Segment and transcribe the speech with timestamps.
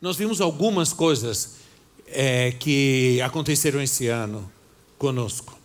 [0.00, 1.56] Nós vimos algumas coisas
[2.06, 4.50] é, que aconteceram esse ano
[4.96, 5.58] conosco,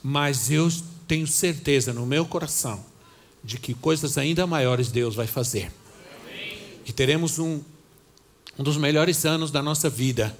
[0.00, 0.70] mas eu
[1.08, 2.84] tenho certeza no meu coração
[3.42, 5.72] de que coisas ainda maiores Deus vai fazer.
[6.84, 7.60] E teremos um,
[8.56, 10.36] um dos melhores anos da nossa vida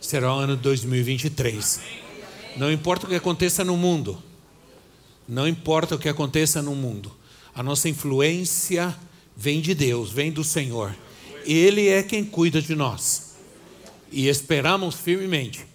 [0.00, 1.80] será o ano 2023.
[2.56, 4.22] Não importa o que aconteça no mundo,
[5.28, 7.12] não importa o que aconteça no mundo,
[7.52, 8.96] a nossa influência
[9.36, 10.94] vem de Deus, vem do Senhor.
[11.44, 13.34] Ele é quem cuida de nós.
[14.10, 15.66] E esperamos firmemente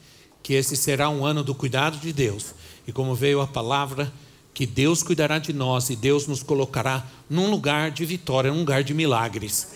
[0.43, 2.53] que esse será um ano do cuidado de Deus.
[2.87, 4.11] E como veio a palavra,
[4.53, 8.83] que Deus cuidará de nós e Deus nos colocará num lugar de vitória, num lugar
[8.83, 9.73] de milagres.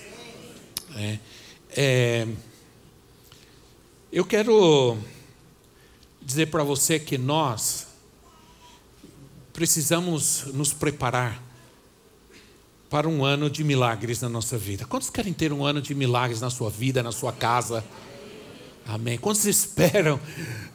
[0.95, 1.20] É,
[1.72, 2.28] é,
[4.12, 4.98] eu quero
[6.22, 7.88] dizer para você que nós
[9.52, 11.44] precisamos nos preparar
[12.90, 14.86] para um ano de milagres na nossa vida.
[14.86, 17.84] Quantos querem ter um ano de milagres na sua vida, na sua casa?
[18.86, 19.18] Amém.
[19.20, 20.20] Quantos esperam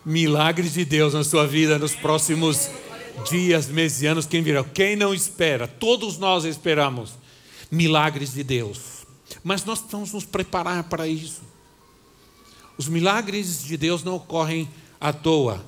[0.04, 2.70] milagres de Deus na sua vida nos próximos
[3.28, 4.26] dias, meses e anos?
[4.26, 4.62] Quem virá?
[4.62, 5.66] Quem não espera?
[5.66, 7.14] Todos nós esperamos
[7.68, 9.04] milagres de Deus.
[9.42, 11.42] Mas nós precisamos nos preparar para isso.
[12.78, 14.68] Os milagres de Deus não ocorrem
[15.00, 15.64] à toa.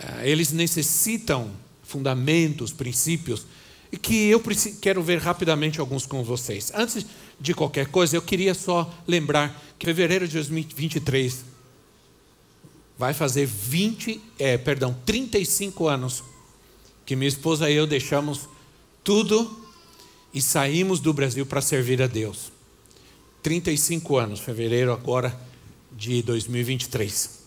[0.00, 1.50] É, eles necessitam
[1.82, 3.46] fundamentos, princípios,
[3.96, 4.42] que eu
[4.80, 6.70] quero ver rapidamente alguns com vocês.
[6.74, 7.06] Antes
[7.40, 11.44] de qualquer coisa, eu queria só lembrar que fevereiro de 2023
[12.98, 16.24] vai fazer 20, é, perdão, 35 anos
[17.06, 18.48] que minha esposa e eu deixamos
[19.02, 19.64] tudo
[20.34, 22.52] e saímos do Brasil para servir a Deus.
[23.42, 25.34] 35 anos, fevereiro agora
[25.90, 27.38] de 2023.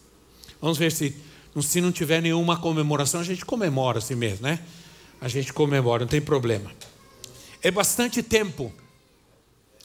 [0.59, 1.15] Vamos ver se,
[1.61, 4.59] se não tiver nenhuma comemoração, a gente comemora assim mesmo, né?
[5.21, 6.71] A gente comemora, não tem problema.
[7.61, 8.73] É bastante tempo,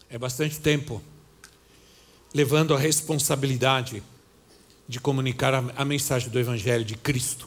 [0.08, 1.00] é bastante tempo,
[2.34, 4.02] levando a responsabilidade
[4.88, 7.46] de comunicar a, a mensagem do Evangelho de Cristo.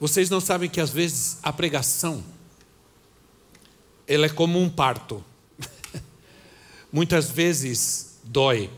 [0.00, 2.24] Vocês não sabem que às vezes a pregação,
[4.08, 5.22] ela é como um parto.
[6.90, 8.70] Muitas vezes dói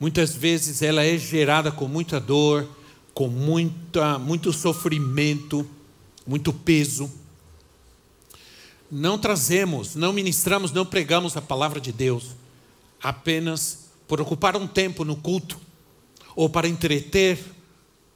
[0.00, 2.66] Muitas vezes ela é gerada com muita dor,
[3.14, 5.68] com muita, muito sofrimento,
[6.26, 7.10] muito peso.
[8.90, 12.36] Não trazemos, não ministramos, não pregamos a palavra de Deus
[13.02, 15.58] apenas por ocupar um tempo no culto,
[16.34, 17.38] ou para entreter,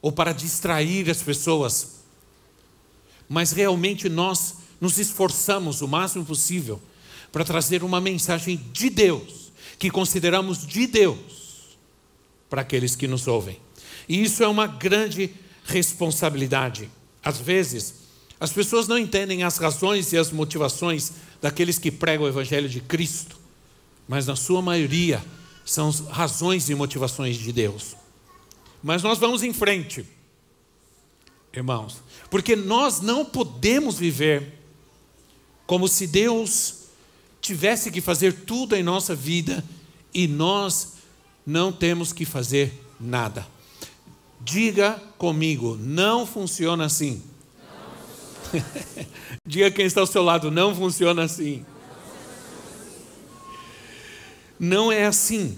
[0.01, 2.01] ou para distrair as pessoas.
[3.27, 6.81] Mas realmente nós nos esforçamos o máximo possível
[7.31, 11.77] para trazer uma mensagem de Deus, que consideramos de Deus
[12.49, 13.64] para aqueles que nos ouvem.
[14.07, 15.33] E isso é uma grande
[15.65, 16.89] responsabilidade.
[17.23, 17.95] Às vezes,
[18.39, 21.11] as pessoas não entendem as razões e as motivações
[21.41, 23.37] daqueles que pregam o Evangelho de Cristo,
[24.07, 25.23] mas na sua maioria
[25.65, 27.95] são razões e motivações de Deus.
[28.83, 30.05] Mas nós vamos em frente,
[31.53, 34.53] irmãos, porque nós não podemos viver
[35.65, 36.85] como se Deus
[37.41, 39.63] tivesse que fazer tudo em nossa vida
[40.13, 40.93] e nós
[41.45, 43.54] não temos que fazer nada.
[44.45, 47.23] Diga comigo, não funciona assim.
[49.43, 51.65] Diga quem está ao seu lado, não funciona assim.
[54.59, 55.57] Não é assim.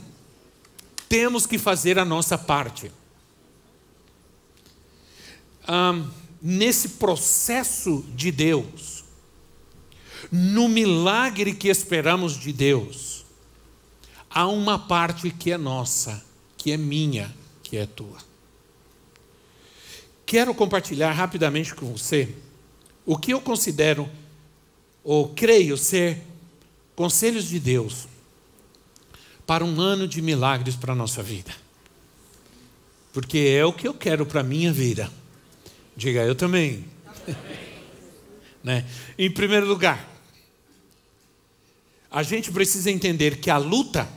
[1.09, 2.89] Temos que fazer a nossa parte.
[6.41, 9.03] Nesse processo de Deus,
[10.31, 13.25] no milagre que esperamos de Deus,
[14.29, 16.23] há uma parte que é nossa,
[16.55, 18.25] que é minha, que é tua.
[20.27, 22.35] Quero compartilhar rapidamente com você
[23.05, 24.07] o que eu considero
[25.03, 26.21] ou creio ser
[26.95, 28.07] conselhos de Deus
[29.47, 31.51] para um ano de milagres para a nossa vida.
[33.11, 35.11] Porque é o que eu quero para a minha vida.
[35.95, 36.85] Diga, eu também.
[38.63, 38.85] né?
[39.17, 40.07] Em primeiro lugar,
[42.11, 44.07] a gente precisa entender que a luta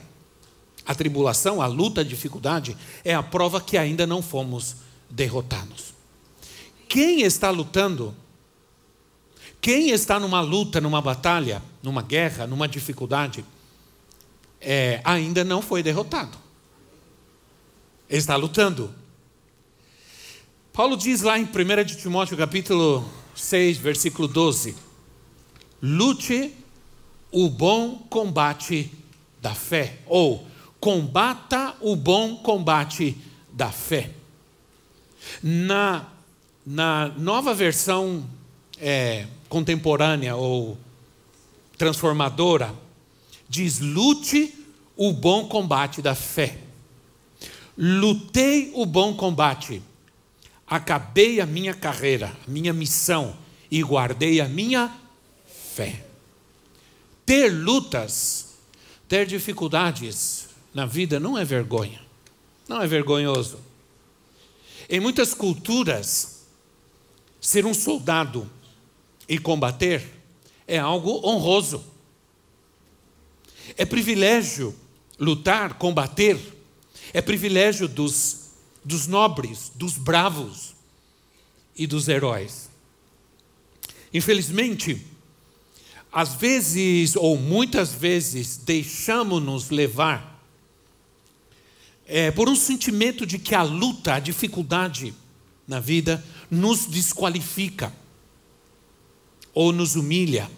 [0.91, 4.75] a tribulação, a luta, a dificuldade é a prova que ainda não fomos
[5.09, 5.90] derrotados.
[6.91, 8.13] Quem está lutando,
[9.61, 13.45] quem está numa luta, numa batalha, numa guerra, numa dificuldade,
[14.61, 16.37] é, ainda não foi derrotado.
[18.09, 18.93] Está lutando.
[20.73, 24.75] Paulo diz lá em 1 de Timóteo, capítulo 6, versículo 12:
[25.81, 26.53] Lute
[27.31, 28.93] o bom combate
[29.41, 30.45] da fé, ou
[30.81, 33.17] combata o bom combate
[33.53, 34.11] da fé.
[35.41, 36.19] Na,
[36.65, 38.29] na nova versão
[38.79, 40.79] é, contemporânea ou
[41.77, 42.75] transformadora,
[43.49, 44.55] diz: lute
[44.97, 46.59] o bom combate da fé.
[47.77, 49.83] Lutei o bom combate,
[50.67, 53.35] acabei a minha carreira, a minha missão
[53.71, 54.95] e guardei a minha
[55.75, 56.05] fé.
[57.25, 58.57] Ter lutas,
[59.09, 62.01] ter dificuldades na vida não é vergonha,
[62.69, 63.59] não é vergonhoso.
[64.89, 66.40] Em muitas culturas,
[67.41, 68.51] ser um soldado
[69.29, 70.07] e combater
[70.67, 71.85] é algo honroso.
[73.77, 74.75] É privilégio
[75.19, 76.39] lutar, combater.
[77.13, 78.51] É privilégio dos,
[78.85, 80.75] dos nobres, dos bravos
[81.77, 82.69] e dos heróis.
[84.13, 85.07] Infelizmente,
[86.13, 90.31] às vezes, ou muitas vezes, deixamos-nos levar
[92.07, 95.15] é, por um sentimento de que a luta, a dificuldade
[95.71, 97.93] na vida nos desqualifica
[99.55, 100.51] ou nos humilha.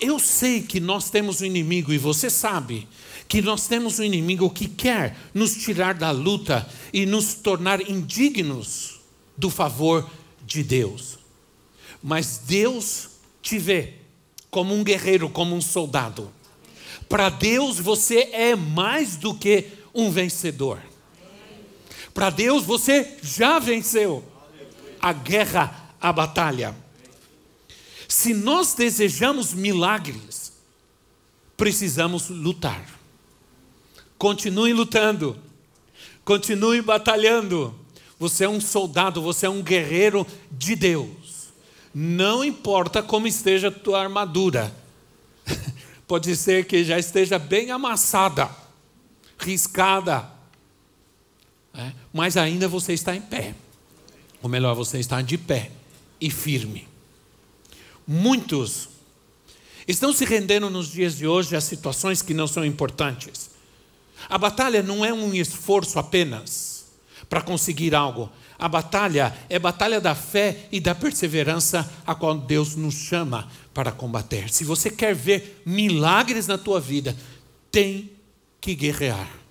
[0.00, 2.88] Eu sei que nós temos um inimigo e você sabe
[3.28, 8.98] que nós temos um inimigo que quer nos tirar da luta e nos tornar indignos
[9.36, 10.10] do favor
[10.46, 11.18] de Deus.
[12.02, 13.10] Mas Deus
[13.42, 13.94] te vê
[14.50, 16.32] como um guerreiro, como um soldado.
[17.10, 20.80] Para Deus você é mais do que um vencedor.
[22.14, 24.24] Para Deus você já venceu
[25.02, 26.74] a guerra, a batalha.
[28.08, 30.52] Se nós desejamos milagres,
[31.56, 32.86] precisamos lutar.
[34.16, 35.36] Continue lutando,
[36.24, 37.74] continue batalhando.
[38.16, 41.52] Você é um soldado, você é um guerreiro de Deus.
[41.92, 44.72] Não importa como esteja a tua armadura,
[46.06, 48.48] pode ser que já esteja bem amassada,
[49.38, 50.33] riscada,
[51.74, 51.92] né?
[52.12, 53.54] mas ainda você está em pé.
[54.42, 55.70] Ou melhor, você está de pé
[56.20, 56.86] e firme.
[58.06, 58.88] Muitos
[59.88, 63.50] estão se rendendo nos dias de hoje a situações que não são importantes.
[64.28, 66.86] A batalha não é um esforço apenas
[67.28, 68.30] para conseguir algo.
[68.58, 73.90] A batalha é batalha da fé e da perseverança a qual Deus nos chama para
[73.90, 74.48] combater.
[74.52, 77.16] Se você quer ver milagres na tua vida,
[77.70, 78.10] tem
[78.60, 79.43] que guerrear.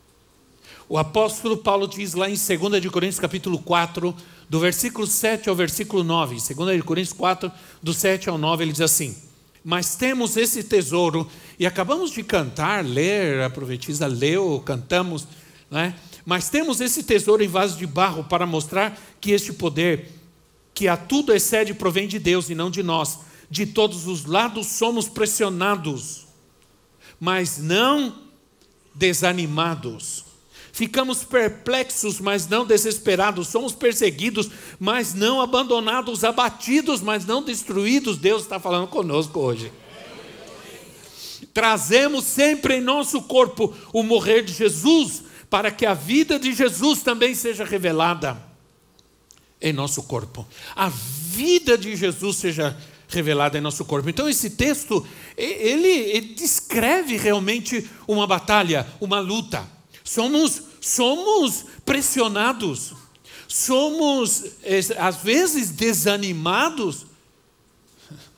[0.94, 4.16] O apóstolo Paulo diz lá em 2 de Coríntios capítulo 4,
[4.48, 7.52] do versículo 7 ao versículo 9, 2 Coríntios 4,
[7.82, 9.18] do 7 ao 9, ele diz assim:
[9.66, 15.28] Mas temos esse tesouro, e acabamos de cantar, ler, a profetisa leu, cantamos,
[15.72, 15.96] né?
[16.24, 20.12] mas temos esse tesouro em vaso de barro para mostrar que este poder,
[20.76, 23.18] que a tudo excede, provém de Deus e não de nós.
[23.50, 26.28] De todos os lados somos pressionados,
[27.20, 28.16] mas não
[28.94, 30.33] desanimados
[30.74, 33.48] Ficamos perplexos, mas não desesperados.
[33.48, 34.50] Somos perseguidos,
[34.80, 36.24] mas não abandonados.
[36.24, 38.18] Abatidos, mas não destruídos.
[38.18, 39.72] Deus está falando conosco hoje.
[41.54, 47.04] Trazemos sempre em nosso corpo o morrer de Jesus, para que a vida de Jesus
[47.04, 48.36] também seja revelada
[49.62, 50.44] em nosso corpo.
[50.76, 52.76] A vida de Jesus seja
[53.08, 54.10] revelada em nosso corpo.
[54.10, 55.06] Então esse texto
[55.38, 59.72] ele, ele descreve realmente uma batalha, uma luta.
[60.04, 62.94] Somos, somos pressionados,
[63.48, 64.44] somos
[64.98, 67.06] às vezes desanimados.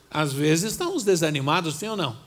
[0.10, 2.26] Às vezes estamos desanimados, sim ou não?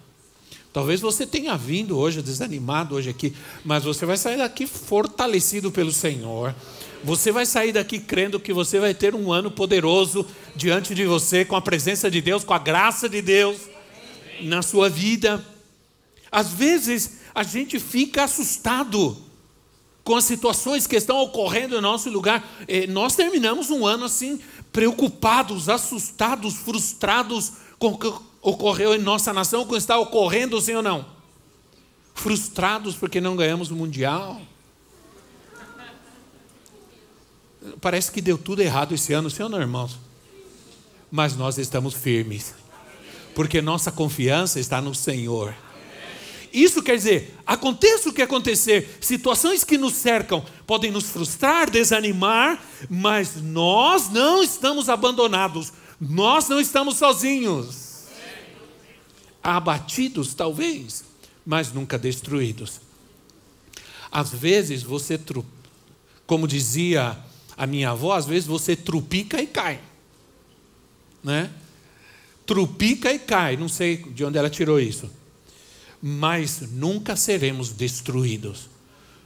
[0.73, 5.91] Talvez você tenha vindo hoje desanimado hoje aqui, mas você vai sair daqui fortalecido pelo
[5.91, 6.55] Senhor.
[7.03, 11.45] Você vai sair daqui crendo que você vai ter um ano poderoso diante de você,
[11.45, 13.57] com a presença de Deus, com a graça de Deus
[14.43, 15.45] na sua vida.
[16.31, 19.17] Às vezes a gente fica assustado
[20.09, 22.43] com as situações que estão ocorrendo em nosso lugar.
[22.67, 24.41] Eh, nós terminamos um ano assim,
[24.73, 28.11] preocupados, assustados, frustrados com o que
[28.41, 31.05] ocorreu em nossa nação, com o que está ocorrendo, sim ou não?
[32.15, 34.41] Frustrados porque não ganhamos o Mundial.
[37.79, 39.99] Parece que deu tudo errado esse ano, sim ou não, irmãos?
[41.11, 42.55] Mas nós estamos firmes,
[43.35, 45.55] porque nossa confiança está no Senhor.
[46.53, 52.63] Isso quer dizer, aconteça o que acontecer, situações que nos cercam podem nos frustrar, desanimar,
[52.89, 58.07] mas nós não estamos abandonados, nós não estamos sozinhos.
[59.43, 61.05] Abatidos, talvez,
[61.45, 62.81] mas nunca destruídos.
[64.11, 65.21] Às vezes você,
[66.27, 67.17] como dizia
[67.57, 69.81] a minha avó, às vezes você trupica e cai.
[71.23, 71.51] Né?
[72.47, 75.11] Trupica e cai, não sei de onde ela tirou isso.
[76.01, 78.69] Mas nunca seremos destruídos.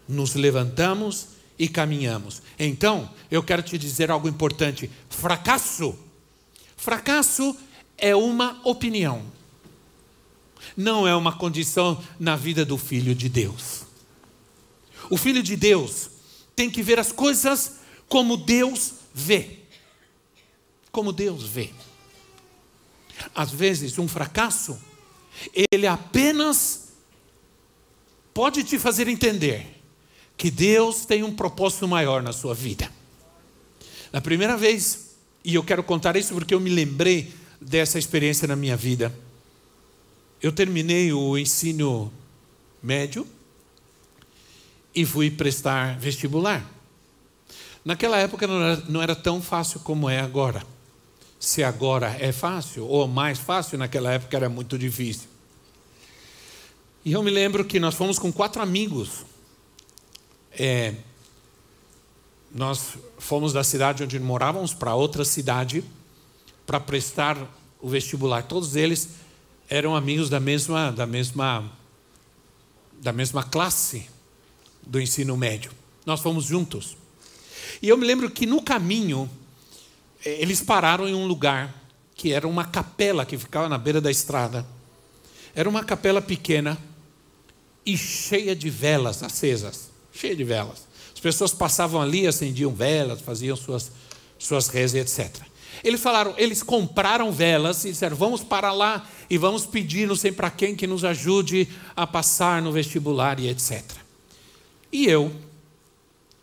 [0.09, 2.43] Nos levantamos e caminhamos.
[2.59, 5.97] Então, eu quero te dizer algo importante: fracasso.
[6.77, 7.57] Fracasso
[7.97, 9.23] é uma opinião,
[10.77, 13.83] não é uma condição na vida do filho de Deus.
[15.09, 16.11] O filho de Deus
[16.57, 17.75] tem que ver as coisas
[18.09, 19.59] como Deus vê.
[20.91, 21.71] Como Deus vê.
[23.35, 24.79] Às vezes, um fracasso,
[25.71, 26.93] ele apenas
[28.33, 29.83] pode te fazer entender
[30.37, 32.91] que Deus tem um propósito maior na sua vida.
[34.13, 38.57] Na primeira vez, e eu quero contar isso porque eu me lembrei dessa experiência na
[38.57, 39.15] minha vida.
[40.41, 42.13] Eu terminei o ensino
[42.83, 43.27] médio
[44.95, 46.69] e fui prestar vestibular.
[47.85, 50.65] Naquela época não era, não era, tão fácil como é agora.
[51.43, 55.29] Se agora é fácil, ou mais fácil, naquela época era muito difícil.
[57.05, 59.27] E eu me lembro que nós fomos com quatro amigos.
[60.53, 60.95] É,
[62.55, 65.83] nós fomos da cidade onde morávamos para outra cidade
[66.65, 67.37] para prestar
[67.81, 68.45] o vestibular.
[68.45, 69.09] Todos eles
[69.69, 71.69] eram amigos da mesma, da mesma,
[73.01, 74.09] da mesma classe
[74.81, 75.73] do ensino médio.
[76.07, 76.97] Nós fomos juntos.
[77.83, 79.29] E eu me lembro que no caminho,
[80.25, 81.75] eles pararam em um lugar
[82.15, 84.67] que era uma capela que ficava na beira da estrada.
[85.55, 86.79] Era uma capela pequena
[87.85, 90.87] e cheia de velas acesas cheia de velas.
[91.13, 93.91] As pessoas passavam ali, acendiam velas, faziam suas,
[94.39, 95.43] suas rezas, etc.
[95.83, 100.31] Eles falaram, eles compraram velas e disseram: vamos para lá e vamos pedir, não sei
[100.31, 103.83] para quem, que nos ajude a passar no vestibular e etc.
[104.93, 105.35] E eu,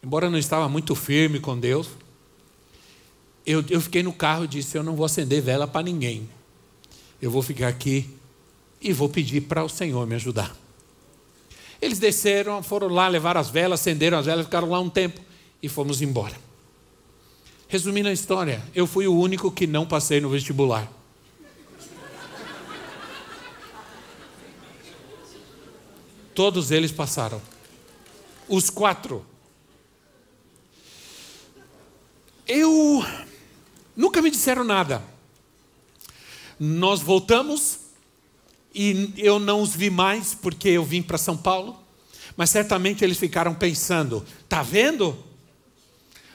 [0.03, 1.87] embora não estava muito firme com Deus,
[3.51, 6.29] eu, eu fiquei no carro e disse: Eu não vou acender vela para ninguém.
[7.19, 8.07] Eu vou ficar aqui
[8.79, 10.55] e vou pedir para o Senhor me ajudar.
[11.81, 15.19] Eles desceram, foram lá, levaram as velas, acenderam as velas, ficaram lá um tempo
[15.63, 16.35] e fomos embora.
[17.67, 20.87] Resumindo a história, eu fui o único que não passei no vestibular.
[26.35, 27.41] Todos eles passaram.
[28.47, 29.25] Os quatro.
[32.47, 33.03] Eu.
[33.99, 35.03] Nunca me disseram nada.
[36.59, 37.79] Nós voltamos
[38.73, 41.79] e eu não os vi mais porque eu vim para São Paulo,
[42.35, 45.15] mas certamente eles ficaram pensando: tá vendo?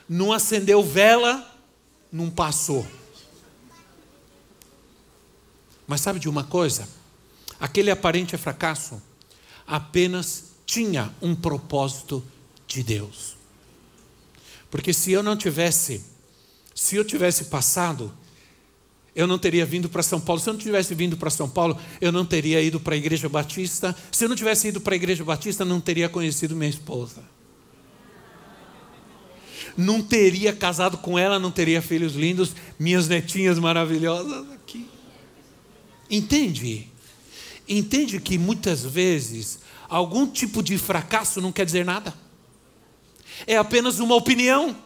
[0.09, 1.45] Não acendeu vela,
[2.13, 2.87] não passou.
[5.87, 6.89] Mas sabe de uma coisa?
[7.59, 9.03] Aquele aparente fracasso
[9.67, 12.25] apenas tinha um propósito
[12.67, 13.37] de Deus.
[14.71, 16.14] Porque se eu não tivesse,
[16.75, 18.13] se eu tivesse passado,
[19.15, 20.41] eu não teria vindo para São Paulo.
[20.41, 23.29] Se eu não tivesse vindo para São Paulo, eu não teria ido para a Igreja
[23.29, 23.97] Batista.
[24.11, 27.23] Se eu não tivesse ido para a Igreja Batista, não teria conhecido minha esposa.
[29.77, 34.89] Não teria casado com ela, não teria filhos lindos, minhas netinhas maravilhosas aqui.
[36.11, 36.89] Entende?
[37.69, 42.13] Entende que muitas vezes algum tipo de fracasso não quer dizer nada.
[43.47, 44.77] É apenas uma opinião.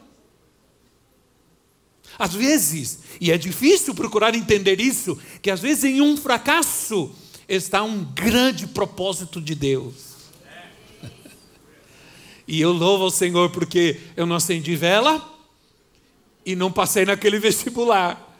[2.18, 7.14] Às vezes, e é difícil procurar entender isso, que às vezes em um fracasso
[7.48, 10.08] está um grande propósito de Deus.
[12.46, 15.22] E eu louvo ao Senhor porque eu não acendi vela
[16.44, 18.36] e não passei naquele vestibular,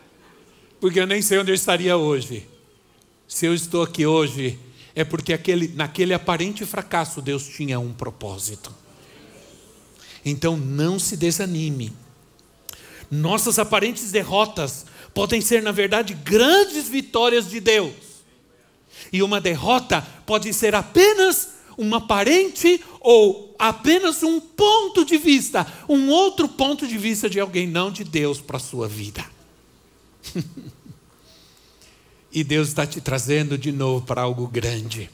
[0.80, 2.46] porque eu nem sei onde eu estaria hoje.
[3.28, 4.58] Se eu estou aqui hoje,
[4.94, 8.74] é porque aquele, naquele aparente fracasso Deus tinha um propósito.
[10.24, 11.92] Então não se desanime.
[13.10, 14.84] Nossas aparentes derrotas
[15.14, 17.94] podem ser, na verdade, grandes vitórias de Deus.
[19.12, 26.08] E uma derrota pode ser apenas uma aparente ou apenas um ponto de vista, um
[26.08, 29.24] outro ponto de vista de alguém, não de Deus, para a sua vida.
[32.32, 35.08] e Deus está te trazendo de novo para algo grande.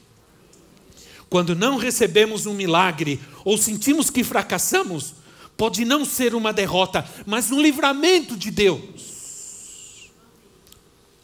[1.29, 5.13] Quando não recebemos um milagre ou sentimos que fracassamos,
[5.57, 10.11] Pode não ser uma derrota, mas um livramento de Deus.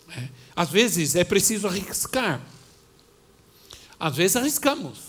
[0.10, 0.30] É.
[0.56, 2.42] Às vezes é preciso arriscar.
[4.00, 5.00] Às vezes arriscamos,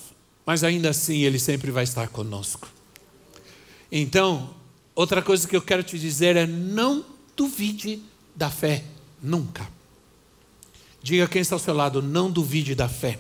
[0.44, 2.68] mas ainda assim Ele sempre vai estar conosco.
[3.90, 4.54] Então,
[4.94, 7.04] outra coisa que eu quero te dizer é: não
[7.36, 8.02] duvide
[8.34, 8.84] da fé,
[9.22, 9.68] nunca.
[11.02, 13.18] Diga quem está ao seu lado: não duvide da fé.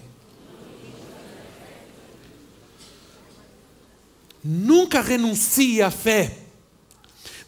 [4.42, 6.38] Nunca renuncie à fé,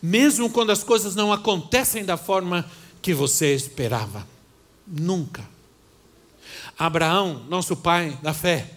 [0.03, 2.69] mesmo quando as coisas não acontecem da forma
[3.01, 4.27] que você esperava.
[4.87, 5.49] Nunca.
[6.79, 8.71] Abraão, nosso pai da fé,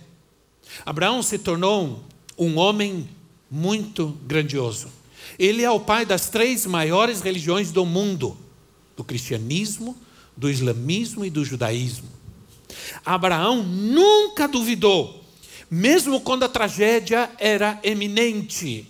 [0.85, 2.03] Abraão se tornou
[2.37, 3.09] um homem
[3.49, 4.89] muito grandioso.
[5.37, 8.37] Ele é o pai das três maiores religiões do mundo:
[8.95, 9.97] do cristianismo,
[10.35, 12.09] do islamismo e do judaísmo.
[13.05, 15.23] Abraão nunca duvidou,
[15.69, 18.87] mesmo quando a tragédia era eminente.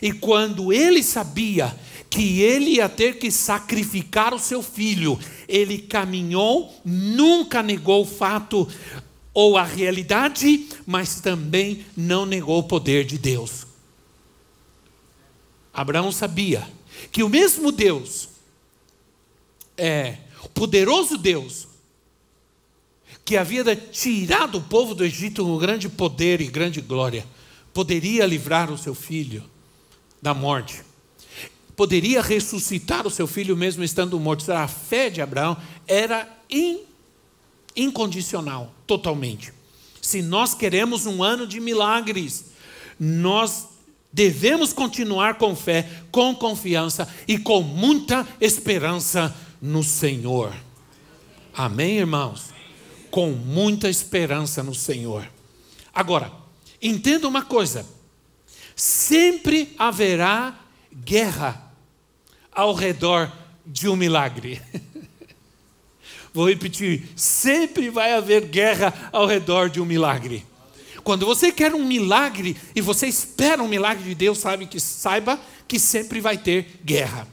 [0.00, 1.76] E quando ele sabia
[2.08, 8.68] que ele ia ter que sacrificar o seu filho, ele caminhou, nunca negou o fato
[9.34, 13.66] ou a realidade, mas também não negou o poder de Deus.
[15.74, 16.66] Abraão sabia
[17.12, 18.30] que o mesmo Deus,
[19.76, 20.16] é,
[20.54, 21.68] poderoso Deus,
[23.26, 27.26] que havia tirado o povo do Egito com grande poder e grande glória,
[27.74, 29.42] poderia livrar o seu filho
[30.22, 30.80] da morte.
[31.74, 34.50] Poderia ressuscitar o seu filho mesmo estando morto.
[34.52, 35.56] A fé de Abraão
[35.88, 36.82] era in,
[37.74, 39.52] incondicional, totalmente.
[40.00, 42.52] Se nós queremos um ano de milagres,
[42.98, 43.66] nós
[44.12, 50.54] devemos continuar com fé, com confiança e com muita esperança no Senhor.
[51.52, 52.55] Amém, irmãos?
[53.16, 55.26] Com muita esperança no Senhor.
[55.94, 56.30] Agora,
[56.82, 57.86] entenda uma coisa:
[58.74, 60.54] sempre haverá
[60.92, 61.72] guerra
[62.52, 63.32] ao redor
[63.64, 64.60] de um milagre.
[66.30, 70.44] Vou repetir: sempre vai haver guerra ao redor de um milagre.
[71.02, 75.40] Quando você quer um milagre e você espera um milagre de Deus, sabe que saiba
[75.66, 77.26] que sempre vai ter guerra.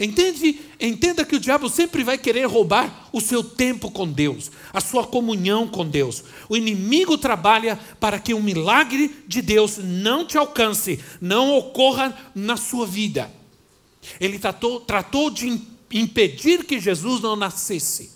[0.00, 0.58] Entende?
[0.80, 5.06] Entenda que o diabo sempre vai querer roubar o seu tempo com Deus, a sua
[5.06, 6.24] comunhão com Deus.
[6.48, 12.56] O inimigo trabalha para que um milagre de Deus não te alcance, não ocorra na
[12.56, 13.30] sua vida.
[14.18, 15.60] Ele tratou, tratou de
[15.92, 18.10] impedir que Jesus não nascesse,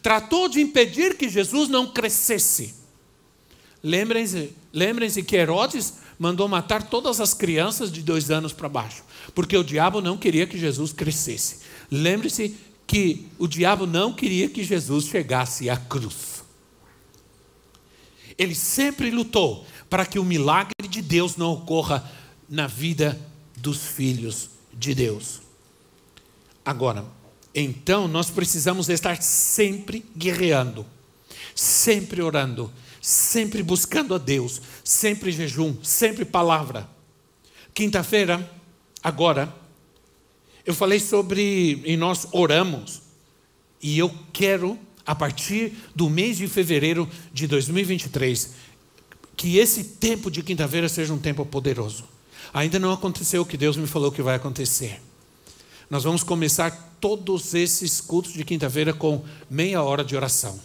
[0.00, 2.76] tratou de impedir que Jesus não crescesse.
[3.82, 9.02] Lembrem-se lembrem que Herodes mandou matar todas as crianças de dois anos para baixo,
[9.34, 11.60] porque o diabo não queria que Jesus crescesse.
[11.90, 16.42] Lembre-se que o diabo não queria que Jesus chegasse à cruz.
[18.36, 22.10] Ele sempre lutou para que o milagre de Deus não ocorra
[22.48, 23.20] na vida
[23.56, 25.40] dos filhos de Deus.
[26.64, 27.04] Agora,
[27.54, 30.86] então nós precisamos estar sempre guerreando,
[31.54, 36.88] sempre orando, sempre buscando a Deus, sempre jejum, sempre palavra.
[37.74, 38.50] Quinta-feira,
[39.02, 39.54] agora,
[40.64, 43.02] eu falei sobre, e nós oramos,
[43.82, 48.50] e eu quero, a partir do mês de fevereiro de 2023,
[49.36, 52.04] que esse tempo de quinta-feira seja um tempo poderoso.
[52.52, 55.00] Ainda não aconteceu o que Deus me falou que vai acontecer.
[55.88, 60.60] Nós vamos começar todos esses cultos de quinta-feira com meia hora de oração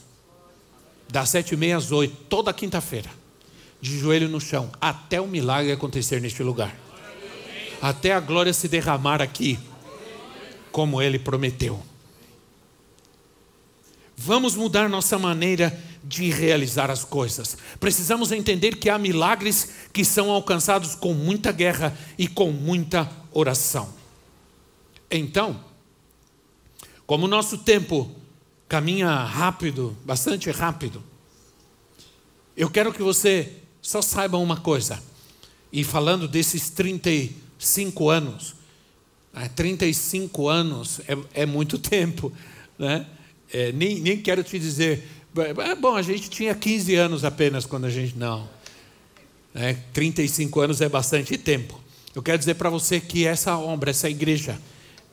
[1.10, 3.10] das sete e meia às oito, toda quinta-feira,
[3.80, 6.76] de joelho no chão, até o milagre acontecer neste lugar,
[7.88, 9.60] até a glória se derramar aqui,
[10.71, 11.80] como Ele prometeu.
[14.17, 17.56] Vamos mudar nossa maneira de realizar as coisas.
[17.80, 23.93] Precisamos entender que há milagres que são alcançados com muita guerra e com muita oração.
[25.12, 25.63] Então,
[27.06, 28.10] como o nosso tempo
[28.67, 31.04] caminha rápido, bastante rápido.
[32.58, 35.04] Eu quero que você só saiba uma coisa.
[35.71, 36.71] E falando desses
[37.65, 38.56] 35 anos,
[39.34, 42.32] né, 35 anos é, é muito tempo,
[42.78, 43.08] né?
[43.51, 47.86] É, nem, nem quero te dizer, é, bom, a gente tinha 15 anos apenas quando
[47.86, 48.17] a gente.
[48.17, 48.47] Não.
[49.54, 49.78] Né?
[49.93, 51.80] 35 anos é bastante tempo.
[52.13, 54.60] Eu quero dizer para você que essa obra, essa igreja,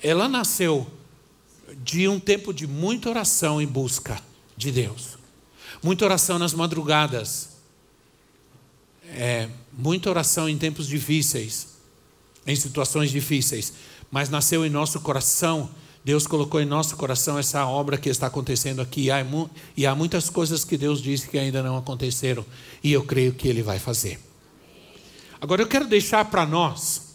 [0.03, 0.87] ela nasceu
[1.83, 4.21] de um tempo de muita oração em busca
[4.57, 5.19] de Deus.
[5.83, 7.51] Muita oração nas madrugadas.
[9.09, 11.72] É, muita oração em tempos difíceis,
[12.47, 13.73] em situações difíceis.
[14.11, 15.71] Mas nasceu em nosso coração,
[16.05, 19.09] Deus colocou em nosso coração essa obra que está acontecendo aqui.
[19.77, 22.45] E há muitas coisas que Deus disse que ainda não aconteceram.
[22.83, 24.21] E eu creio que Ele vai fazer.
[25.41, 27.15] Agora eu quero deixar para nós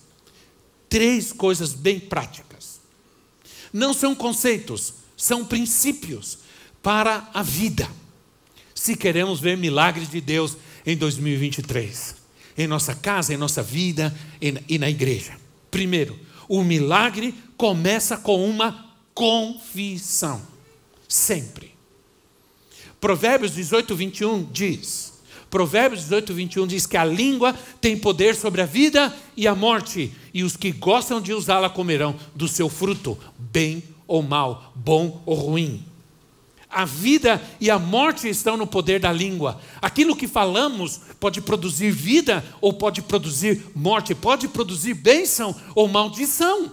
[0.90, 2.48] três coisas bem práticas
[3.78, 6.40] não são conceitos, são princípios
[6.82, 7.90] para a vida.
[8.74, 12.16] Se queremos ver milagres de Deus em 2023,
[12.58, 15.34] em nossa casa, em nossa vida e na igreja.
[15.70, 16.18] Primeiro,
[16.48, 20.42] o milagre começa com uma confissão,
[21.08, 21.76] sempre.
[23.00, 25.14] Provérbios 18, 21 diz:
[25.50, 30.12] Provérbios 18, 21 diz que a língua tem poder sobre a vida e a morte,
[30.34, 35.36] e os que gostam de usá-la comerão do seu fruto, bem ou mal, bom ou
[35.36, 35.84] ruim.
[36.70, 39.60] A vida e a morte estão no poder da língua.
[39.82, 46.72] Aquilo que falamos pode produzir vida ou pode produzir morte, pode produzir bênção ou maldição.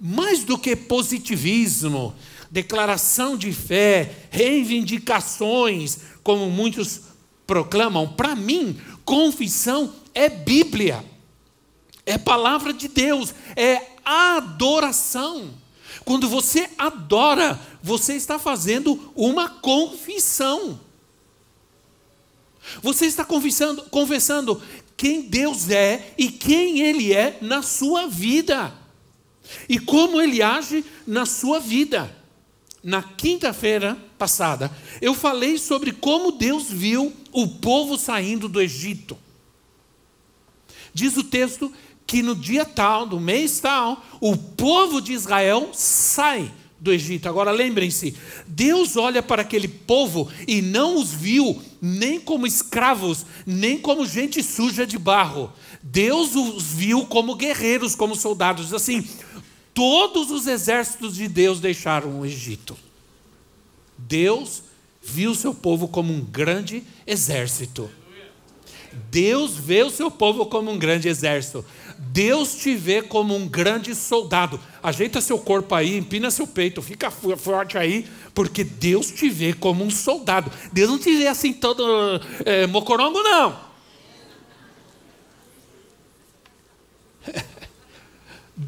[0.00, 2.12] Mais do que positivismo,
[2.50, 7.02] declaração de fé, reivindicações, como muitos
[7.46, 11.04] proclamam, para mim, confissão é Bíblia,
[12.04, 15.61] é palavra de Deus, é adoração.
[16.04, 20.80] Quando você adora, você está fazendo uma confissão.
[22.82, 24.62] Você está confessando, confessando
[24.96, 28.72] quem Deus é e quem Ele é na sua vida.
[29.68, 32.22] E como Ele age na sua vida
[32.82, 39.16] na quinta-feira passada, eu falei sobre como Deus viu o povo saindo do Egito.
[40.92, 41.72] Diz o texto
[42.12, 47.26] que no dia tal, do mês tal, o povo de Israel sai do Egito.
[47.26, 48.14] Agora lembrem-se,
[48.46, 54.42] Deus olha para aquele povo e não os viu nem como escravos, nem como gente
[54.42, 55.50] suja de barro.
[55.82, 58.74] Deus os viu como guerreiros, como soldados.
[58.74, 59.08] Assim,
[59.74, 62.76] Todos os exércitos de Deus deixaram o Egito.
[63.96, 64.64] Deus
[65.02, 67.90] viu seu povo como um grande exército.
[69.10, 71.64] Deus vê o seu povo como um grande exército.
[71.98, 74.58] Deus te vê como um grande soldado.
[74.82, 79.84] Ajeita seu corpo aí, empina seu peito, fica forte aí, porque Deus te vê como
[79.84, 80.50] um soldado.
[80.72, 83.71] Deus não te vê assim todo é, mocorongo, não.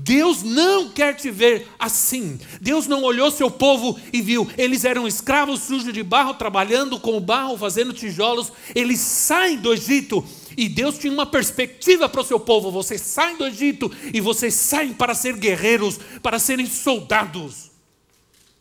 [0.01, 2.39] Deus não quer te ver assim.
[2.61, 4.49] Deus não olhou seu povo e viu.
[4.59, 8.53] Eles eram escravos sujos de barro, trabalhando com o barro, fazendo tijolos.
[8.75, 10.25] Eles saem do Egito.
[10.57, 12.71] E Deus tinha uma perspectiva para o seu povo.
[12.71, 17.71] Vocês saem do Egito e vocês saem para ser guerreiros, para serem soldados.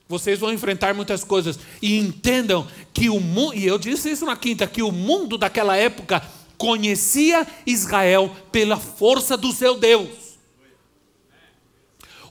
[0.07, 1.59] Vocês vão enfrentar muitas coisas.
[1.81, 5.75] E entendam que o mundo, e eu disse isso na quinta, que o mundo daquela
[5.75, 6.21] época
[6.57, 10.22] conhecia Israel pela força do seu Deus.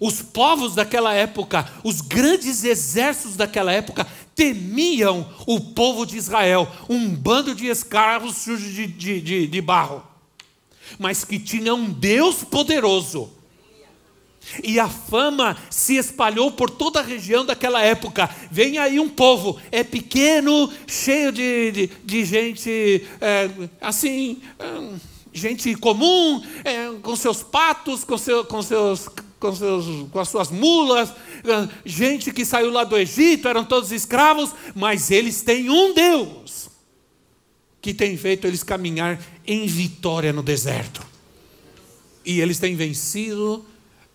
[0.04, 7.08] Os povos daquela época, os grandes exércitos daquela época, temiam o povo de Israel, um
[7.08, 10.02] bando de escravos sujos de, de, de, de barro,
[10.98, 13.30] mas que tinha um Deus poderoso.
[14.64, 18.28] E a fama se espalhou por toda a região daquela época.
[18.50, 23.48] Vem aí um povo, é pequeno, cheio de, de, de gente é,
[23.80, 24.98] assim, é,
[25.32, 29.08] gente comum, é, com seus patos, com, seu, com seus
[29.42, 31.12] com, seus, com as suas mulas,
[31.44, 36.70] ah, gente que saiu lá do Egito, eram todos escravos, mas eles têm um Deus
[37.80, 41.04] que tem feito eles caminhar em vitória no deserto.
[42.24, 43.66] E eles têm vencido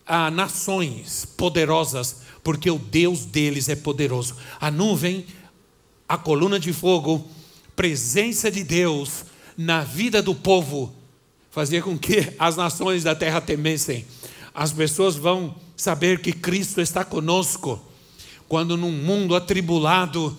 [0.06, 4.34] a nações poderosas, porque o Deus deles é poderoso.
[4.58, 5.26] A nuvem,
[6.08, 7.28] a coluna de fogo,
[7.76, 10.94] presença de Deus na vida do povo,
[11.50, 14.06] fazia com que as nações da terra temessem
[14.58, 17.80] as pessoas vão saber que Cristo está conosco.
[18.48, 20.36] Quando num mundo atribulado,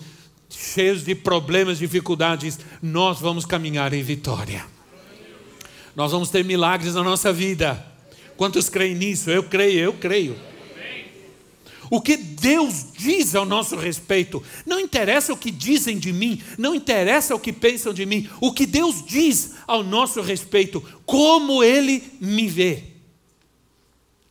[0.50, 4.66] cheio de problemas, dificuldades, nós vamos caminhar em vitória.
[5.96, 7.82] Nós vamos ter milagres na nossa vida.
[8.36, 9.30] Quantos creem nisso?
[9.30, 10.38] Eu creio, eu creio.
[11.88, 16.74] O que Deus diz ao nosso respeito, não interessa o que dizem de mim, não
[16.74, 22.02] interessa o que pensam de mim, o que Deus diz ao nosso respeito, como Ele
[22.20, 22.89] me vê.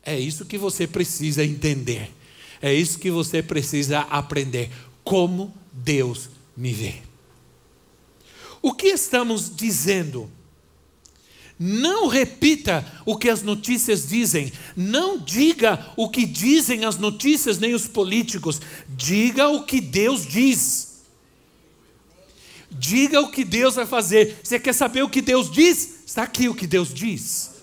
[0.09, 2.11] É isso que você precisa entender.
[2.59, 4.71] É isso que você precisa aprender.
[5.03, 6.95] Como Deus me vê.
[8.59, 10.27] O que estamos dizendo?
[11.59, 14.51] Não repita o que as notícias dizem.
[14.75, 18.59] Não diga o que dizem as notícias nem os políticos.
[18.89, 21.03] Diga o que Deus diz.
[22.71, 24.39] Diga o que Deus vai fazer.
[24.43, 25.99] Você quer saber o que Deus diz?
[26.03, 27.58] Está aqui o que Deus diz.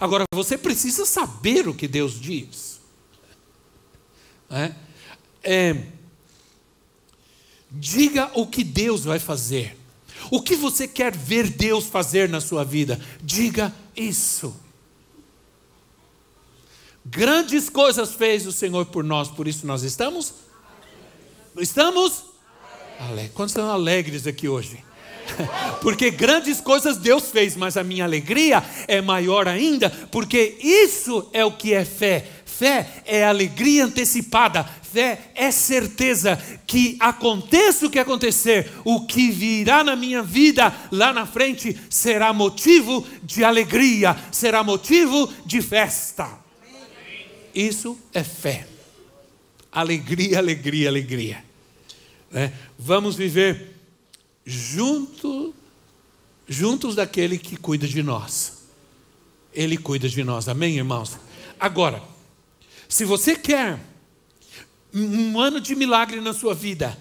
[0.00, 2.80] Agora, você precisa saber o que Deus diz.
[4.50, 4.72] É?
[5.42, 5.86] É,
[7.70, 9.76] diga o que Deus vai fazer.
[10.30, 13.00] O que você quer ver Deus fazer na sua vida?
[13.22, 14.54] Diga isso.
[17.04, 20.32] Grandes coisas fez o Senhor por nós, por isso nós estamos?
[21.58, 22.24] Estamos?
[23.34, 24.84] Quantos estão alegres aqui hoje?
[25.80, 31.44] porque grandes coisas Deus fez, mas a minha alegria é maior ainda, porque isso é
[31.44, 32.26] o que é fé.
[32.44, 39.82] Fé é alegria antecipada, fé é certeza que aconteça o que acontecer, o que virá
[39.82, 46.28] na minha vida lá na frente será motivo de alegria, será motivo de festa.
[47.54, 48.66] Isso é fé.
[49.70, 51.44] Alegria, alegria, alegria.
[52.34, 53.71] É, vamos viver
[54.44, 55.54] junto,
[56.48, 58.62] juntos daquele que cuida de nós.
[59.52, 61.16] Ele cuida de nós, amém, irmãos?
[61.58, 62.02] Agora,
[62.88, 63.78] se você quer
[64.94, 66.98] um ano de milagre na sua vida,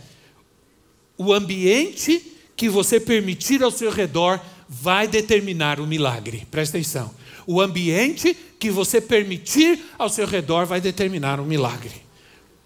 [1.18, 6.48] o ambiente que você permitir ao seu redor vai determinar o milagre.
[6.50, 7.14] Presta atenção.
[7.46, 12.04] O ambiente que você permitir ao seu redor vai determinar o milagre.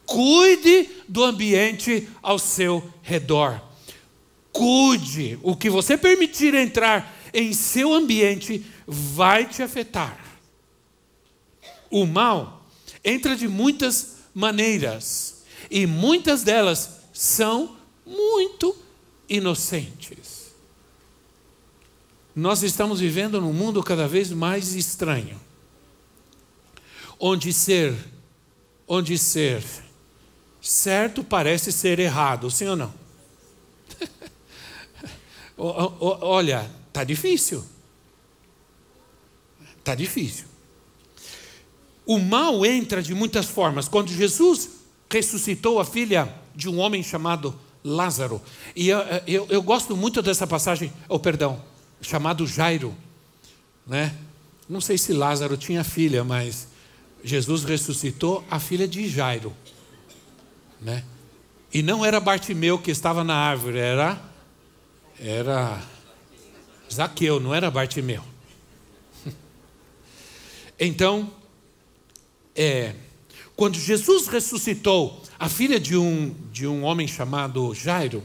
[0.05, 3.59] Cuide do ambiente ao seu redor.
[4.55, 5.37] Cuide.
[5.43, 10.17] O que você permitir entrar em seu ambiente vai te afetar.
[11.91, 12.65] O mal
[13.03, 18.73] entra de muitas maneiras e muitas delas são muito
[19.27, 20.53] inocentes.
[22.33, 25.37] Nós estamos vivendo num mundo cada vez mais estranho,
[27.19, 27.93] onde ser,
[28.87, 29.61] onde ser
[30.61, 33.04] certo parece ser errado, sim ou não?
[35.57, 37.63] Olha, tá difícil.
[39.83, 40.45] Tá difícil.
[42.05, 43.87] O mal entra de muitas formas.
[43.87, 44.69] Quando Jesus
[45.09, 48.41] ressuscitou a filha de um homem chamado Lázaro,
[48.75, 51.61] e eu, eu, eu gosto muito dessa passagem, oh, perdão,
[52.01, 52.95] chamado Jairo,
[53.85, 54.15] né?
[54.67, 56.67] Não sei se Lázaro tinha filha, mas
[57.23, 59.53] Jesus ressuscitou a filha de Jairo,
[60.81, 61.03] né?
[61.71, 64.19] E não era Bartimeu que estava na árvore, era
[65.19, 65.81] era
[66.91, 68.23] Zaqueu, não era Bartimeu.
[70.77, 71.31] Então,
[72.53, 72.93] é,
[73.55, 78.21] quando Jesus ressuscitou a filha de um, de um homem chamado Jairo,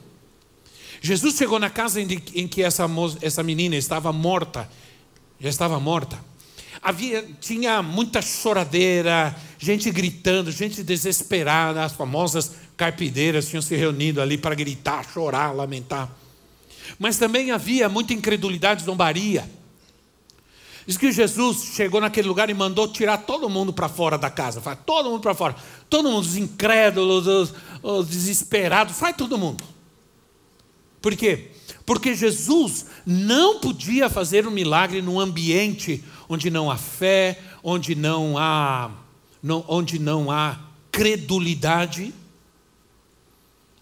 [1.01, 2.87] Jesus chegou na casa em, em que essa,
[3.23, 4.69] essa menina estava morta,
[5.39, 6.19] já estava morta.
[6.83, 14.37] Havia, tinha muita choradeira, gente gritando, gente desesperada, as famosas carpideiras tinham se reunido ali
[14.39, 16.11] para gritar, chorar, lamentar.
[16.99, 19.49] Mas também havia muita incredulidade, zombaria.
[20.87, 24.61] Diz que Jesus chegou naquele lugar e mandou tirar todo mundo para fora da casa.
[24.61, 25.55] Fala, todo mundo para fora.
[25.89, 29.63] Todo mundo, os incrédulos, os, os desesperados, sai todo mundo.
[31.01, 31.53] Por quê?
[31.87, 38.37] Porque Jesus não podia fazer um milagre num ambiente onde não há fé, onde não
[38.39, 38.91] há,
[39.43, 40.59] não, onde não há
[40.91, 42.13] credulidade,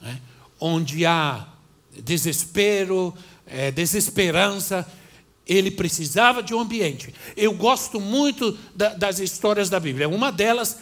[0.00, 0.20] né?
[0.60, 1.46] onde há
[2.02, 3.14] desespero,
[3.46, 4.86] é, desesperança
[5.48, 7.14] ele precisava de um ambiente.
[7.34, 10.06] Eu gosto muito da, das histórias da Bíblia.
[10.06, 10.76] Uma delas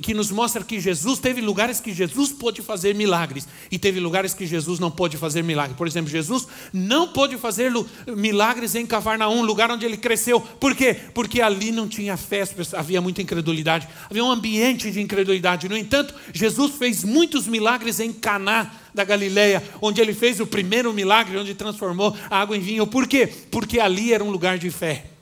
[0.00, 4.34] que nos mostra que Jesus teve lugares que Jesus pôde fazer milagres e teve lugares
[4.34, 5.76] que Jesus não pôde fazer milagres.
[5.76, 7.70] Por exemplo, Jesus não pôde fazer
[8.06, 10.40] milagres em Cafarnaum, lugar onde ele cresceu.
[10.40, 10.96] Por quê?
[11.14, 15.68] Porque ali não tinha fé, havia muita incredulidade, havia um ambiente de incredulidade.
[15.68, 20.92] No entanto, Jesus fez muitos milagres em Caná da Galileia, onde ele fez o primeiro
[20.92, 22.86] milagre, onde transformou a água em vinho.
[22.86, 23.28] Por quê?
[23.50, 25.17] Porque ali era um lugar de fé.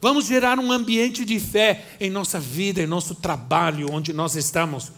[0.00, 4.92] Vamos gerar um ambiente de fé em nossa vida, em nosso trabalho, onde nós estamos.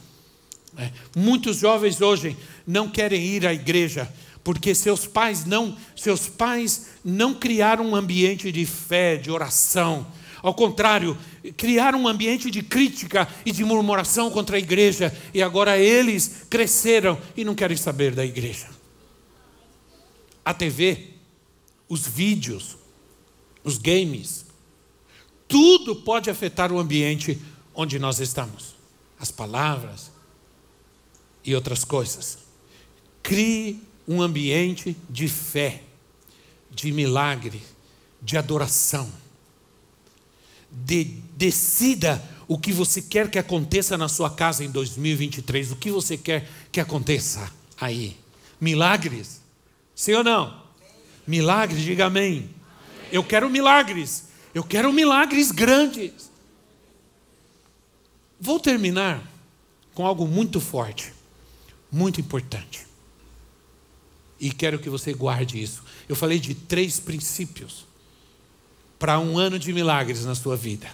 [0.77, 0.91] É.
[1.17, 2.37] Muitos jovens hoje
[2.67, 4.11] não querem ir à igreja
[4.43, 10.07] porque seus pais não, seus pais não criaram um ambiente de fé, de oração.
[10.43, 11.17] Ao contrário,
[11.57, 17.19] criaram um ambiente de crítica e de murmuração contra a igreja, e agora eles cresceram
[17.37, 18.69] e não querem saber da igreja.
[20.43, 21.11] A TV,
[21.87, 22.79] os vídeos,
[23.63, 24.47] os games,
[25.51, 27.37] tudo pode afetar o ambiente
[27.75, 28.77] onde nós estamos.
[29.19, 30.13] As palavras
[31.45, 32.39] e outras coisas.
[33.21, 35.83] Crie um ambiente de fé,
[36.71, 37.61] de milagre,
[38.23, 39.11] de adoração.
[40.71, 41.03] De,
[41.37, 45.73] decida o que você quer que aconteça na sua casa em 2023.
[45.73, 48.17] O que você quer que aconteça aí?
[48.61, 49.43] Milagres?
[49.97, 50.63] Sim ou não?
[51.27, 52.39] Milagres, diga amém.
[52.39, 52.51] amém.
[53.11, 54.30] Eu quero milagres.
[54.55, 56.31] Eu quero milagres grandes.
[58.41, 59.23] Vou terminar
[59.95, 61.13] com algo muito forte,
[61.91, 62.87] muito importante.
[64.41, 65.83] E quero que você guarde isso.
[66.09, 67.85] Eu falei de três princípios
[68.99, 70.91] para um ano de milagres na sua vida.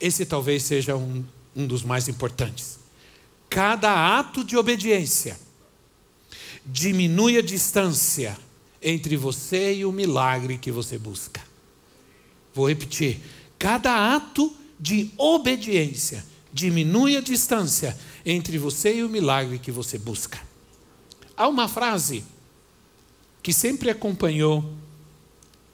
[0.00, 2.80] Esse talvez seja um, um dos mais importantes.
[3.48, 5.38] Cada ato de obediência
[6.66, 8.36] diminui a distância
[8.80, 11.51] entre você e o milagre que você busca.
[12.54, 13.20] Vou repetir:
[13.58, 20.40] cada ato de obediência diminui a distância entre você e o milagre que você busca.
[21.36, 22.24] Há uma frase
[23.42, 24.64] que sempre acompanhou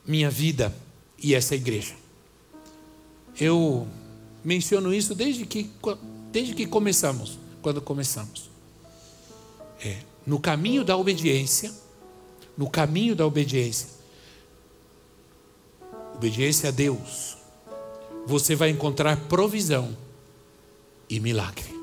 [0.06, 0.74] minha vida
[1.22, 1.94] e essa igreja.
[3.38, 3.86] Eu
[4.44, 5.70] menciono isso desde que,
[6.32, 8.48] desde que começamos, quando começamos.
[9.80, 11.72] É, no caminho da obediência,
[12.56, 13.88] no caminho da obediência,
[16.18, 17.36] obediência a Deus,
[18.26, 19.96] você vai encontrar provisão
[21.08, 21.78] e milagre.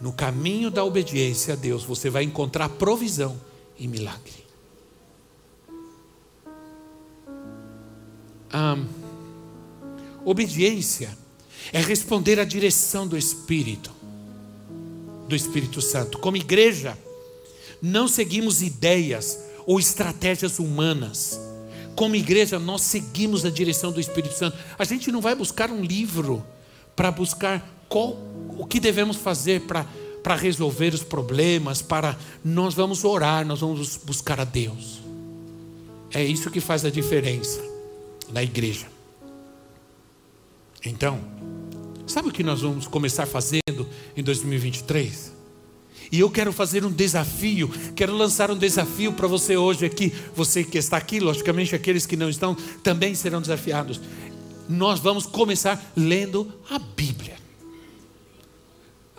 [0.00, 3.38] No caminho da obediência a Deus, você vai encontrar provisão
[3.78, 4.32] e milagre.
[10.24, 11.16] Obediência
[11.70, 13.92] é responder à direção do Espírito,
[15.28, 16.18] do Espírito Santo.
[16.18, 16.98] Como igreja,
[17.82, 21.47] não seguimos ideias ou estratégias humanas.
[21.98, 24.56] Como igreja, nós seguimos a direção do Espírito Santo.
[24.78, 26.46] A gente não vai buscar um livro
[26.94, 28.16] para buscar qual,
[28.56, 29.84] o que devemos fazer para
[30.22, 35.00] para resolver os problemas, para nós vamos orar, nós vamos buscar a Deus.
[36.12, 37.60] É isso que faz a diferença
[38.30, 38.86] na igreja.
[40.84, 41.18] Então,
[42.06, 45.37] sabe o que nós vamos começar fazendo em 2023?
[46.10, 50.64] E eu quero fazer um desafio, quero lançar um desafio para você hoje aqui, você
[50.64, 54.00] que está aqui, logicamente aqueles que não estão também serão desafiados.
[54.68, 57.36] Nós vamos começar lendo a Bíblia.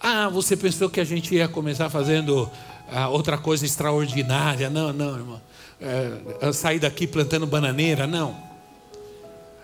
[0.01, 2.49] Ah, você pensou que a gente ia começar fazendo
[2.91, 4.69] ah, outra coisa extraordinária?
[4.69, 5.41] Não, não, irmão.
[5.81, 8.07] É, sair daqui plantando bananeira?
[8.07, 8.35] Não.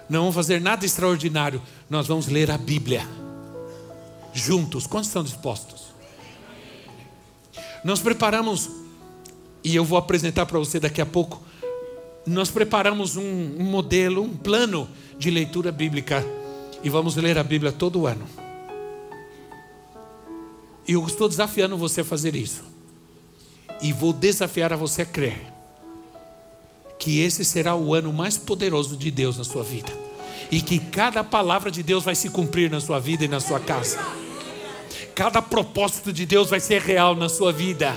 [0.10, 1.62] Não vamos fazer nada extraordinário.
[1.90, 3.08] Nós vamos ler a Bíblia.
[4.34, 4.86] Juntos.
[4.86, 5.75] Quantos estão dispostos?
[7.86, 8.68] Nós preparamos,
[9.64, 11.40] e eu vou apresentar para você daqui a pouco.
[12.26, 16.26] Nós preparamos um, um modelo, um plano de leitura bíblica.
[16.84, 18.26] E vamos ler a Bíblia todo ano.
[20.88, 22.64] E eu estou desafiando você a fazer isso.
[23.80, 25.54] E vou desafiar a você a crer
[26.98, 29.94] que esse será o ano mais poderoso de Deus na sua vida.
[30.50, 33.60] E que cada palavra de Deus vai se cumprir na sua vida e na sua
[33.60, 34.25] casa.
[35.16, 37.96] Cada propósito de Deus vai ser real na sua vida.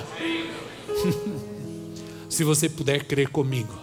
[2.30, 3.74] Se você puder crer comigo.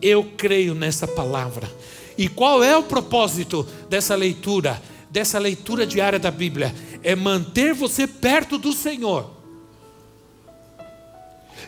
[0.00, 1.68] Eu creio nessa palavra.
[2.16, 4.80] E qual é o propósito dessa leitura?
[5.10, 6.72] Dessa leitura diária da Bíblia?
[7.02, 9.30] é manter você perto do Senhor,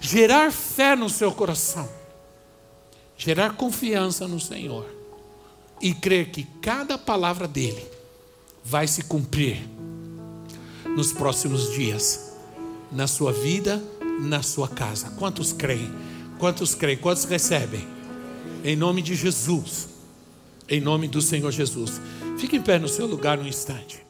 [0.00, 1.88] gerar fé no seu coração,
[3.16, 4.86] gerar confiança no Senhor
[5.80, 7.86] e crer que cada palavra dele
[8.62, 9.66] vai se cumprir
[10.96, 12.36] nos próximos dias,
[12.90, 13.82] na sua vida,
[14.20, 15.10] na sua casa.
[15.18, 15.90] Quantos creem?
[16.38, 16.98] Quantos creem?
[16.98, 17.86] Quantos recebem?
[18.64, 19.88] Em nome de Jesus.
[20.68, 22.00] Em nome do Senhor Jesus.
[22.38, 24.04] Fique em pé no seu lugar um instante.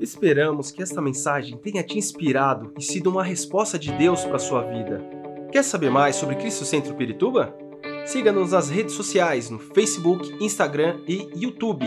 [0.00, 4.40] Esperamos que esta mensagem tenha te inspirado e sido uma resposta de Deus para a
[4.40, 5.02] sua vida.
[5.50, 7.56] Quer saber mais sobre Cristo Centro Pirituba?
[8.06, 11.86] Siga-nos nas redes sociais no Facebook, Instagram e YouTube,